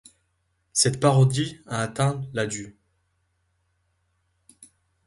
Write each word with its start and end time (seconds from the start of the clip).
Cette 0.73 0.99
parodie 0.99 1.59
a 1.67 1.79
atteint 1.83 2.25
la 2.33 2.47
du'. 2.47 2.75